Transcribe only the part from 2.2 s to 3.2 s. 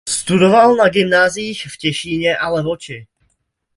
a Levoči.